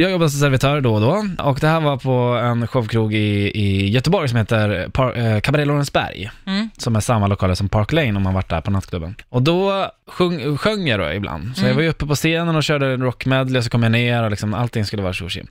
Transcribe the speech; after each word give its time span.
Jag 0.00 0.10
jobbar 0.10 0.28
som 0.28 0.40
servitör 0.40 0.80
då 0.80 0.94
och 0.94 1.00
då 1.00 1.24
och 1.44 1.58
det 1.60 1.66
här 1.68 1.80
var 1.80 1.96
på 1.96 2.10
en 2.44 2.66
showkrog 2.66 3.14
i, 3.14 3.50
i 3.54 3.88
Göteborg 3.90 4.28
som 4.28 4.38
heter 4.38 4.88
Par, 4.88 5.18
eh, 5.18 5.40
Cabaret 5.40 5.66
Lorensberg, 5.66 6.30
Mm. 6.46 6.70
som 6.76 6.96
är 6.96 7.00
samma 7.00 7.26
lokaler 7.26 7.54
som 7.54 7.68
Park 7.68 7.92
Lane 7.92 8.16
om 8.16 8.22
man 8.22 8.34
varit 8.34 8.48
där 8.48 8.60
på 8.60 8.70
nattklubben. 8.70 9.14
Och 9.28 9.42
då 9.42 9.90
sjung, 10.06 10.56
sjöng 10.58 10.86
jag 10.88 11.00
då 11.00 11.12
ibland, 11.12 11.56
så 11.56 11.60
jag 11.60 11.64
Mm. 11.66 11.76
var 11.76 11.82
ju 11.82 11.88
uppe 11.88 12.06
på 12.06 12.14
scenen 12.14 12.56
och 12.56 12.62
körde 12.64 12.86
en 12.86 13.02
rockmedley 13.02 13.58
och 13.58 13.64
så 13.64 13.70
kom 13.70 13.82
jag 13.82 13.92
ner 13.92 14.22
och 14.22 14.30
liksom 14.30 14.54
allting 14.54 14.84
skulle 14.84 15.02
vara 15.02 15.12
sushi. 15.12 15.42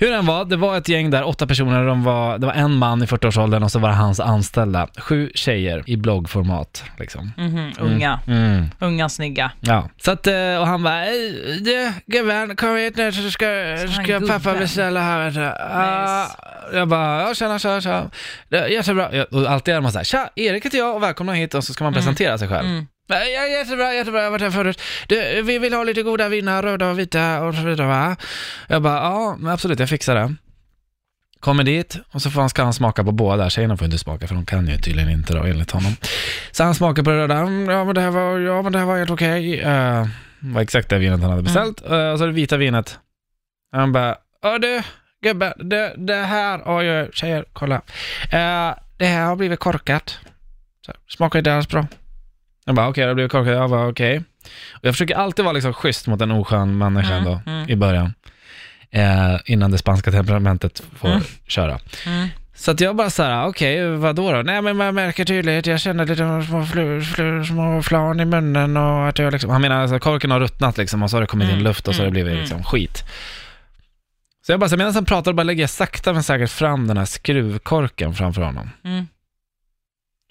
Hur 0.00 0.10
den 0.10 0.26
var, 0.26 0.44
det 0.44 0.56
var 0.56 0.76
ett 0.76 0.88
gäng 0.88 1.10
där, 1.10 1.24
åtta 1.24 1.46
personer, 1.46 1.86
de 1.86 2.04
var, 2.04 2.38
det 2.38 2.46
var 2.46 2.54
en 2.54 2.72
man 2.74 3.02
i 3.02 3.06
40-årsåldern 3.06 3.62
och 3.62 3.70
så 3.72 3.78
var 3.78 3.88
det 3.88 3.94
hans 3.94 4.20
anställda. 4.20 4.88
Sju 4.98 5.30
tjejer 5.34 5.82
i 5.86 5.96
bloggformat 5.96 6.84
liksom. 6.98 7.32
Mhm, 7.36 7.72
Unga, 7.78 8.20
Mm. 8.26 8.64
unga, 8.78 9.08
snygga. 9.08 9.50
Ja, 9.60 9.88
så 10.02 10.10
att, 10.10 10.26
eh, 10.26 10.56
och 10.60 10.66
han 10.66 10.82
bara, 10.82 11.04
"Ey, 11.06 11.32
du 11.60 11.92
gubben, 12.06 12.56
kom 12.56 12.76
hit 12.76 12.96
nu 12.96 13.12
så 13.12 13.30
ska, 13.30 13.46
han 13.78 13.88
ska 14.04 14.20
pappa 14.20 14.38
gubben? 14.38 14.58
beställa 14.58 15.00
här. 15.00 15.24
vet 15.24 15.34
du." 15.34 15.46
Ah, 15.74 16.26
Jag 16.74 16.88
bara, 16.88 17.20
ja 17.28 17.34
tjena, 17.34 17.58
tjena, 17.58 17.80
tjena. 17.80 18.10
Det 18.48 18.56
är 18.58 18.66
Jättebra. 18.68 19.08
Ja, 19.16 19.24
Och 19.30 19.50
alltid 19.50 19.74
är 19.74 19.80
man 19.80 19.92
såhär, 19.92 20.04
tja, 20.04 20.28
Erik 20.36 20.64
heter 20.66 20.78
jag 20.78 20.96
och 20.96 21.02
välkomna 21.02 21.32
hit 21.32 21.54
och 21.54 21.64
så 21.64 21.72
ska 21.72 21.84
man 21.84 21.92
presentera 21.94 22.38
sig 22.38 22.48
själv. 22.48 22.68
Mm. 22.68 22.86
Ja, 23.10 23.46
jättebra, 23.46 23.94
jättebra, 23.94 24.18
jag 24.20 24.26
har 24.26 24.30
varit 24.30 24.42
här 24.42 24.50
förut. 24.50 24.80
Du, 25.08 25.42
vi 25.42 25.58
vill 25.58 25.72
ha 25.74 25.84
lite 25.84 26.02
goda 26.02 26.28
viner, 26.28 26.62
röda 26.62 26.90
och 26.90 26.98
vita 26.98 27.40
och 27.42 27.54
så 27.54 27.62
vidare 27.62 27.86
va? 27.86 28.16
Jag 28.68 28.82
bara, 28.82 28.94
ja 28.96 29.38
absolut, 29.52 29.78
jag 29.80 29.88
fixar 29.88 30.14
det. 30.14 30.34
Kommer 31.40 31.64
dit 31.64 31.96
och 32.10 32.22
så 32.22 32.30
får 32.30 32.40
han, 32.40 32.50
ska 32.50 32.62
han 32.62 32.72
smaka 32.74 33.04
på 33.04 33.12
båda. 33.12 33.50
Tjejerna 33.50 33.76
får 33.76 33.84
inte 33.84 33.98
smaka 33.98 34.26
för 34.26 34.34
de 34.34 34.46
kan 34.46 34.66
ju 34.66 34.76
tydligen 34.78 35.10
inte 35.10 35.32
då 35.34 35.42
enligt 35.42 35.70
honom. 35.70 35.92
Så 36.50 36.64
han 36.64 36.74
smakar 36.74 37.02
på 37.02 37.10
det 37.10 37.16
röda, 37.16 37.34
"Mm, 37.36 37.68
ja 37.70 37.84
men 37.84 37.94
det 37.94 38.00
här 38.00 38.10
var, 38.10 38.38
ja, 38.38 38.62
men 38.62 38.72
det 38.72 38.78
här 38.78 38.86
var 38.86 38.98
helt 38.98 39.10
okej. 39.10 39.60
Eh, 39.60 40.06
Det 40.40 40.54
var 40.54 40.60
exakt 40.62 40.88
det 40.88 40.98
vinet 40.98 41.20
han 41.20 41.30
hade 41.30 41.42
beställt. 41.42 41.82
Eh, 41.90 42.10
och 42.10 42.18
så 42.18 42.26
det 42.26 42.32
vita 42.32 42.56
vinet. 42.56 42.98
Han 43.72 43.92
bara, 43.92 44.16
ja 44.42 44.58
du 44.58 44.82
gubben, 45.22 45.52
det, 45.56 45.94
det 45.96 46.14
här, 46.14 46.60
oj 46.66 46.90
oj, 47.00 47.10
tjejer, 47.12 47.44
kolla. 47.52 47.74
Eh, 48.32 48.74
det 48.98 49.06
här 49.06 49.24
har 49.24 49.36
blivit 49.36 49.60
korkat. 49.60 50.18
Så, 50.86 50.92
smakar 51.08 51.38
inte 51.38 51.54
alls 51.54 51.68
bra. 51.68 51.86
Jag 52.70 52.76
bara, 52.76 52.88
okej, 52.88 53.02
det 53.02 53.08
har 53.10 53.14
blivit 53.14 53.32
korkat. 53.32 53.52
Jag 53.52 53.70
bara, 53.70 53.88
okej. 53.88 54.22
Och 54.72 54.84
jag 54.84 54.94
försöker 54.94 55.14
alltid 55.14 55.44
vara 55.44 55.52
liksom 55.52 55.72
schysst 55.72 56.06
mot 56.06 56.20
en 56.20 56.30
oskön 56.30 56.78
människa 56.78 57.14
Mm, 57.14 57.24
då, 57.24 57.40
mm. 57.46 57.68
i 57.70 57.76
början. 57.76 58.14
Eh, 58.90 59.36
innan 59.44 59.70
det 59.70 59.78
spanska 59.78 60.10
temperamentet 60.10 60.82
får 60.96 61.08
Mm. 61.08 61.20
köra. 61.46 61.78
Mm. 62.06 62.28
Så 62.54 62.70
att 62.70 62.80
jag 62.80 62.96
bara 62.96 63.10
så 63.10 63.22
här, 63.22 63.46
okej, 63.46 63.86
vad 63.96 64.16
då 64.16 64.32
då? 64.32 64.42
Nej 64.42 64.62
men 64.62 64.76
man 64.76 64.94
märker 64.94 65.24
tydligt, 65.24 65.66
jag 65.66 65.80
känner 65.80 66.06
lite 66.06 66.46
små, 66.46 66.64
flu, 66.66 67.02
flu, 67.02 67.44
små 67.44 67.82
flan 67.82 68.20
i 68.20 68.24
munnen 68.24 68.76
och 68.76 69.08
att 69.08 69.18
jag 69.18 69.32
liksom, 69.32 69.50
han 69.50 69.60
menar 69.60 69.82
alltså 69.82 69.98
korken 69.98 70.30
har 70.30 70.40
ruttnat 70.40 70.78
liksom 70.78 71.02
och 71.02 71.10
så 71.10 71.16
har 71.16 71.20
det 71.20 71.26
kommit 71.26 71.48
in 71.48 71.52
Mm, 71.54 71.64
luft 71.64 71.88
och 71.88 71.94
så 71.94 72.02
har 72.02 72.04
det 72.04 72.08
mm, 72.08 72.12
blivit 72.12 72.30
mm. 72.32 72.40
liksom 72.40 72.64
skit. 72.64 73.04
Så 74.46 74.52
jag 74.52 74.60
bara, 74.60 74.70
så 74.70 74.76
medan 74.76 74.94
han 74.94 75.04
pratar, 75.04 75.32
bara 75.32 75.42
lägger 75.42 75.62
jag 75.62 75.70
sakta 75.70 76.12
men 76.12 76.22
säkert 76.22 76.50
fram 76.50 76.86
den 76.86 76.96
här 76.96 77.04
skruvkorken 77.04 78.14
framför 78.14 78.42
honom. 78.42 78.70
Mm. 78.84 79.06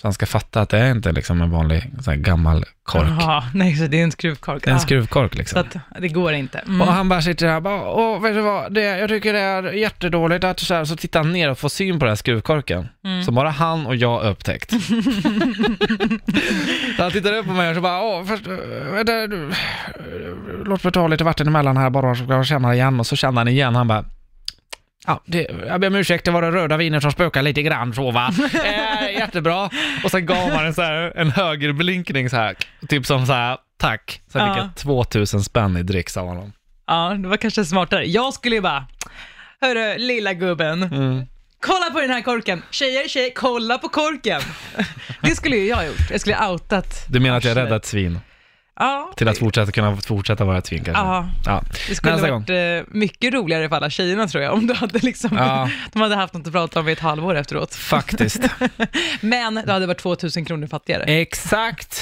Så 0.00 0.06
han 0.06 0.12
ska 0.12 0.26
fatta 0.26 0.60
att 0.60 0.68
det 0.68 0.78
är 0.78 0.90
inte 0.90 1.12
liksom 1.12 1.42
en 1.42 1.50
vanlig 1.50 1.90
så 2.00 2.10
här 2.10 2.18
gammal 2.18 2.64
kork. 2.82 3.08
Jaha, 3.20 3.44
nej, 3.54 3.76
så 3.76 3.86
det 3.86 4.00
är 4.00 4.04
en 4.04 4.12
skruvkork. 4.12 4.64
Det 4.64 4.70
är 4.70 4.72
en 4.72 4.76
Ah, 4.76 4.80
skruvkork 4.80 5.32
Så 5.32 5.38
liksom. 5.38 5.60
att 5.60 5.76
det 6.00 6.08
går 6.08 6.32
inte. 6.32 6.58
Mm. 6.58 6.80
Och 6.80 6.86
han 6.86 7.08
bara 7.08 7.22
sitter 7.22 7.46
där 7.46 7.56
och 7.56 7.62
bara, 7.62 7.90
åh, 7.90 8.22
vet 8.22 8.34
du 8.34 8.40
vad, 8.40 8.74
det, 8.74 8.98
jag 8.98 9.08
tycker 9.08 9.32
det 9.32 9.38
är 9.38 9.62
jättedåligt 9.72 10.44
att 10.44 10.60
så 10.60 10.74
här, 10.74 10.84
så 10.84 10.96
tittar 10.96 11.20
han 11.22 11.32
ner 11.32 11.50
och 11.50 11.58
får 11.58 11.68
syn 11.68 11.98
på 11.98 12.04
den 12.04 12.10
här 12.10 12.16
skruvkorken. 12.16 12.88
Mm. 13.04 13.22
Som 13.24 13.34
bara 13.34 13.50
han 13.50 13.86
och 13.86 13.96
jag 13.96 14.22
upptäckt. 14.30 14.70
så 16.96 17.02
han 17.02 17.12
tittar 17.12 17.32
upp 17.32 17.46
på 17.46 17.52
mig 17.52 17.68
och 17.68 17.74
så 17.74 17.80
bara, 17.80 18.02
åh, 18.02 18.24
först, 18.24 18.46
vänta, 18.92 19.26
du, 19.26 19.52
låt 20.64 20.84
mig 20.84 20.92
ta 20.92 21.08
lite 21.08 21.24
vatten 21.24 21.46
emellan 21.46 21.76
här 21.76 21.90
bara 21.90 22.14
så 22.14 22.24
jag 22.28 22.46
känna 22.46 22.74
igen. 22.74 23.00
Och 23.00 23.06
så 23.06 23.16
känner 23.16 23.40
han 23.40 23.48
igen, 23.48 23.74
han 23.74 23.88
bara, 23.88 24.04
Ja, 25.08 25.20
det, 25.26 25.46
jag 25.66 25.80
ber 25.80 25.86
om 25.88 25.94
ursäkt, 25.94 26.24
det 26.24 26.30
var 26.30 26.42
det 26.42 26.50
röda 26.50 26.76
vinet 26.76 27.02
som 27.02 27.12
spökade 27.12 27.42
lite 27.42 27.62
grann 27.62 27.94
så 27.94 28.10
va. 28.10 28.30
Eh, 28.64 29.10
jättebra. 29.18 29.70
Och 30.04 30.10
sen 30.10 30.26
gav 30.26 30.48
man 30.48 30.66
en, 30.66 30.74
så 30.74 30.82
här, 30.82 31.12
en 31.16 31.30
högerblinkning 31.30 32.30
så 32.30 32.36
här, 32.36 32.56
typ 32.88 33.06
som 33.06 33.26
så 33.26 33.32
här, 33.32 33.56
tack. 33.78 34.20
Sen 34.32 34.40
fick 34.48 34.56
Ja. 34.58 34.62
jag 34.62 34.76
2000 34.76 35.42
spänn 35.44 35.76
i 35.76 35.82
dricks 35.82 36.16
av 36.16 36.26
honom. 36.26 36.52
Ja, 36.86 37.14
det 37.22 37.28
var 37.28 37.36
kanske 37.36 37.64
smartare. 37.64 38.04
Jag 38.04 38.34
skulle 38.34 38.54
ju 38.56 38.60
bara, 38.62 38.86
hörru 39.60 39.98
lilla 39.98 40.32
gubben, 40.32 40.82
Mm. 40.82 41.26
kolla 41.60 41.90
på 41.92 42.00
den 42.00 42.10
här 42.10 42.20
korken. 42.20 42.62
Tjejer, 42.70 43.08
tjejer, 43.08 43.30
kolla 43.34 43.78
på 43.78 43.88
korken. 43.88 44.40
Det 45.22 45.30
skulle 45.36 45.56
ju 45.56 45.64
jag 45.66 45.76
ha 45.76 45.84
gjort. 45.84 46.10
Jag 46.10 46.20
skulle 46.20 46.36
ha 46.36 46.50
outat. 46.52 47.04
Du 47.08 47.20
menar 47.20 47.36
att 47.36 47.44
jag 47.44 47.56
räddade 47.56 47.76
ett 47.76 47.86
svin? 47.86 48.20
Ja. 48.78 49.10
Till 49.16 49.28
att 49.28 49.38
fortsätta 49.38 49.72
kunna 49.72 49.96
fortsätta 49.96 50.44
vara 50.44 50.58
ett 50.58 50.66
svin 50.66 50.84
kanske? 50.84 51.02
Ja, 51.02 51.28
Ja. 51.44 51.62
det 51.88 51.94
skulle 51.94 52.12
Nästa 52.12 52.26
ha 52.28 52.34
varit 52.38 52.50
eh, 52.50 52.94
mycket 52.94 53.34
roligare 53.34 53.68
för 53.68 53.76
alla 53.76 53.90
tjejerna 53.90 54.28
tror 54.28 54.44
jag, 54.44 54.54
om 54.54 54.66
du 54.66 54.74
hade 54.74 54.98
liksom, 54.98 55.30
Ja. 55.36 55.70
de 55.92 56.02
hade 56.02 56.14
haft 56.16 56.34
något 56.34 56.46
att 56.46 56.52
prata 56.52 56.80
om 56.80 56.88
i 56.88 56.92
ett 56.92 57.00
halvår 57.00 57.34
efteråt. 57.34 57.74
Faktiskt. 57.74 58.42
Men 59.20 59.54
det 59.54 59.72
hade 59.72 59.86
varit 59.86 59.98
2000 59.98 60.44
kronor 60.44 60.66
fattigare. 60.66 61.02
Exakt. 61.04 61.94